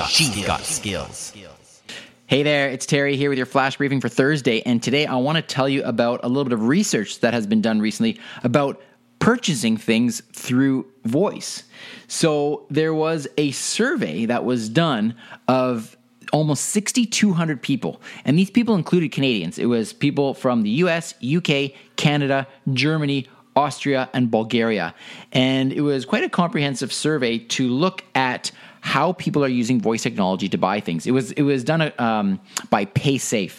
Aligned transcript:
got 0.00 0.10
She's 0.10 0.30
skills. 0.30 0.46
got 0.46 0.64
skills. 0.64 1.82
Hey 2.26 2.42
there, 2.42 2.70
it's 2.70 2.86
Teri 2.86 3.16
here 3.16 3.28
with 3.28 3.36
your 3.36 3.46
flash 3.46 3.76
briefing 3.76 4.00
for 4.00 4.08
Thursday. 4.08 4.62
And 4.62 4.82
today 4.82 5.04
I 5.04 5.16
want 5.16 5.36
to 5.36 5.42
tell 5.42 5.68
you 5.68 5.82
about 5.82 6.20
a 6.22 6.28
little 6.28 6.44
bit 6.44 6.54
of 6.54 6.66
research 6.66 7.20
that 7.20 7.34
has 7.34 7.46
been 7.46 7.60
done 7.60 7.80
recently 7.80 8.18
about 8.42 8.80
purchasing 9.18 9.76
things 9.76 10.22
through 10.32 10.86
voice. 11.04 11.64
So 12.08 12.64
there 12.70 12.94
was 12.94 13.28
a 13.36 13.50
survey 13.50 14.24
that 14.24 14.44
was 14.46 14.70
done 14.70 15.16
of 15.48 15.98
almost 16.32 16.66
6,200 16.66 17.60
people. 17.60 18.00
And 18.24 18.38
these 18.38 18.50
people 18.50 18.76
included 18.76 19.12
Canadians. 19.12 19.58
It 19.58 19.66
was 19.66 19.92
people 19.92 20.32
from 20.32 20.62
the 20.62 20.70
US, 20.70 21.12
UK, 21.22 21.72
Canada, 21.96 22.46
Germany, 22.72 23.28
Austria, 23.62 24.00
and 24.14 24.30
Bulgaria. 24.38 24.86
And 25.32 25.72
it 25.78 25.84
was 25.90 26.04
quite 26.12 26.24
a 26.30 26.32
comprehensive 26.42 26.92
survey 26.92 27.34
to 27.56 27.62
look 27.84 27.98
at 28.14 28.52
how 28.82 29.12
people 29.24 29.42
are 29.44 29.54
using 29.62 29.78
voice 29.88 30.02
technology 30.08 30.48
to 30.48 30.58
buy 30.68 30.80
things. 30.80 31.06
It 31.10 31.14
was 31.18 31.26
it 31.40 31.44
was 31.52 31.60
done 31.64 31.92
um, 32.08 32.26
by 32.74 32.82
PaySafe, 33.00 33.56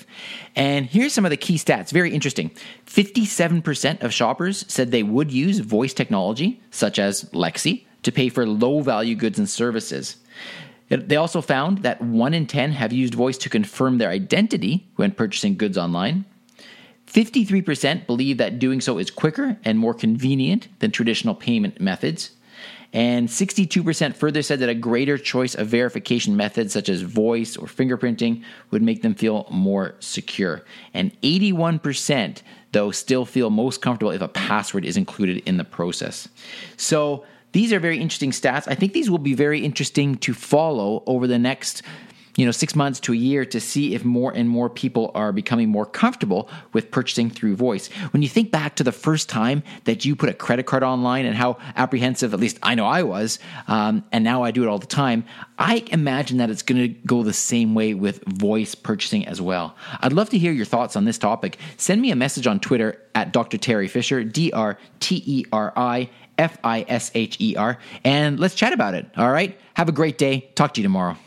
and 0.55 0.81
here's 0.95 1.13
some 1.13 1.25
of 1.27 1.31
the 1.35 1.43
key 1.47 1.57
stats. 1.65 1.91
Very 1.99 2.11
interesting. 2.17 2.49
Fifty-seven 2.85 3.61
percent 3.61 4.01
of 4.05 4.09
shoppers 4.19 4.65
said 4.67 4.89
they 4.89 5.07
would 5.15 5.31
use 5.45 5.57
voice 5.77 5.93
technology, 5.93 6.49
such 6.71 6.97
as 7.07 7.29
Alexa, 7.33 7.73
to 8.05 8.11
pay 8.11 8.29
for 8.29 8.43
low-value 8.63 9.15
goods 9.23 9.37
and 9.37 9.49
services. 9.49 10.17
They 10.89 11.19
also 11.23 11.41
found 11.41 11.83
that 11.85 12.01
one 12.01 12.33
in 12.39 12.45
ten 12.47 12.71
have 12.81 12.91
used 12.91 13.13
voice 13.13 13.37
to 13.43 13.49
confirm 13.57 13.97
their 13.97 14.09
identity 14.21 14.73
when 14.99 15.11
purchasing 15.11 15.55
goods 15.55 15.77
online. 15.77 16.25
53% 17.11 18.07
believe 18.07 18.37
that 18.37 18.59
doing 18.59 18.79
so 18.79 18.97
is 18.97 19.11
quicker 19.11 19.57
and 19.65 19.77
more 19.77 19.93
convenient 19.93 20.67
than 20.79 20.91
traditional 20.91 21.35
payment 21.35 21.81
methods. 21.81 22.31
And 22.93 23.29
62% 23.29 24.15
further 24.15 24.41
said 24.41 24.59
that 24.59 24.69
a 24.69 24.75
greater 24.75 25.17
choice 25.17 25.55
of 25.55 25.67
verification 25.67 26.35
methods, 26.35 26.73
such 26.73 26.89
as 26.89 27.01
voice 27.01 27.55
or 27.55 27.67
fingerprinting, 27.67 28.43
would 28.69 28.81
make 28.81 29.01
them 29.01 29.15
feel 29.15 29.47
more 29.49 29.95
secure. 29.99 30.63
And 30.93 31.19
81%, 31.21 32.41
though, 32.73 32.91
still 32.91 33.25
feel 33.25 33.49
most 33.49 33.81
comfortable 33.81 34.11
if 34.11 34.21
a 34.21 34.27
password 34.27 34.83
is 34.83 34.97
included 34.97 35.37
in 35.45 35.57
the 35.57 35.63
process. 35.63 36.27
So, 36.77 37.25
these 37.53 37.73
are 37.73 37.79
very 37.79 37.99
interesting 37.99 38.31
stats. 38.31 38.65
I 38.67 38.75
think 38.75 38.93
these 38.93 39.09
will 39.09 39.17
be 39.17 39.33
very 39.33 39.59
interesting 39.59 40.15
to 40.19 40.33
follow 40.33 41.03
over 41.05 41.27
the 41.27 41.39
next 41.39 41.81
you 42.35 42.45
know, 42.45 42.51
six 42.51 42.75
months 42.75 42.99
to 43.01 43.13
a 43.13 43.15
year 43.15 43.45
to 43.45 43.59
see 43.59 43.93
if 43.93 44.05
more 44.05 44.31
and 44.31 44.49
more 44.49 44.69
people 44.69 45.11
are 45.15 45.31
becoming 45.31 45.69
more 45.69 45.85
comfortable 45.85 46.49
with 46.73 46.91
purchasing 46.91 47.29
through 47.29 47.55
voice. 47.55 47.87
When 48.11 48.21
you 48.21 48.29
think 48.29 48.51
back 48.51 48.75
to 48.77 48.83
the 48.83 48.91
first 48.91 49.29
time 49.29 49.63
that 49.85 50.05
you 50.05 50.15
put 50.15 50.29
a 50.29 50.33
credit 50.33 50.65
card 50.65 50.83
online 50.83 51.25
and 51.25 51.35
how 51.35 51.57
apprehensive, 51.75 52.33
at 52.33 52.39
least 52.39 52.57
I 52.63 52.75
know 52.75 52.85
I 52.85 53.03
was, 53.03 53.39
um, 53.67 54.03
and 54.11 54.23
now 54.23 54.43
I 54.43 54.51
do 54.51 54.63
it 54.63 54.67
all 54.67 54.79
the 54.79 54.87
time, 54.87 55.25
I 55.57 55.83
imagine 55.87 56.37
that 56.37 56.49
it's 56.49 56.63
going 56.63 56.81
to 56.81 56.87
go 56.87 57.23
the 57.23 57.33
same 57.33 57.75
way 57.75 57.93
with 57.93 58.23
voice 58.25 58.75
purchasing 58.75 59.27
as 59.27 59.41
well. 59.41 59.75
I'd 59.99 60.13
love 60.13 60.29
to 60.29 60.37
hear 60.37 60.51
your 60.51 60.65
thoughts 60.65 60.95
on 60.95 61.05
this 61.05 61.17
topic. 61.17 61.57
Send 61.77 62.01
me 62.01 62.11
a 62.11 62.15
message 62.15 62.47
on 62.47 62.59
Twitter 62.59 63.01
at 63.13 63.33
Dr. 63.33 63.57
Teri 63.57 63.89
Fisher, 63.89 64.23
D 64.23 64.51
R 64.51 64.77
T 64.99 65.21
E 65.25 65.45
R 65.51 65.73
I 65.75 66.09
F 66.37 66.57
I 66.63 66.85
S 66.87 67.11
H 67.13 67.37
E 67.39 67.55
R, 67.55 67.77
and 68.03 68.39
let's 68.39 68.55
chat 68.55 68.73
about 68.73 68.95
it. 68.95 69.05
All 69.17 69.31
right? 69.31 69.59
Have 69.75 69.89
a 69.89 69.91
great 69.91 70.17
day. 70.17 70.49
Talk 70.55 70.73
to 70.75 70.81
you 70.81 70.83
tomorrow 70.83 71.17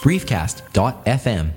briefcast.fm 0.00 1.50